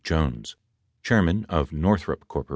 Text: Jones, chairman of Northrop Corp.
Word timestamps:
Jones, 0.03 0.55
chairman 1.03 1.45
of 1.47 1.71
Northrop 1.71 2.27
Corp. 2.27 2.49